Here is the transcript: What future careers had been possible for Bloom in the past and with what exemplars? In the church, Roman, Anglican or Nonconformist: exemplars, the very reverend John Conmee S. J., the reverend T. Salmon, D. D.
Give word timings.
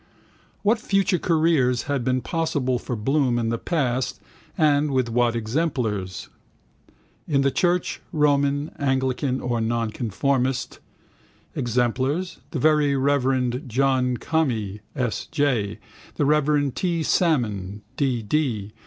What 0.63 0.79
future 0.79 1.19
careers 1.19 1.83
had 1.83 2.03
been 2.03 2.21
possible 2.21 2.79
for 2.79 2.95
Bloom 2.95 3.37
in 3.37 3.49
the 3.49 3.59
past 3.59 4.19
and 4.57 4.89
with 4.89 5.09
what 5.09 5.35
exemplars? 5.35 6.27
In 7.27 7.41
the 7.41 7.51
church, 7.51 8.01
Roman, 8.11 8.69
Anglican 8.79 9.39
or 9.39 9.61
Nonconformist: 9.61 10.79
exemplars, 11.55 12.39
the 12.49 12.57
very 12.57 12.95
reverend 12.95 13.65
John 13.67 14.17
Conmee 14.17 14.79
S. 14.95 15.27
J., 15.27 15.77
the 16.15 16.25
reverend 16.25 16.75
T. 16.75 17.03
Salmon, 17.03 17.83
D. 17.95 18.23
D. 18.23 18.71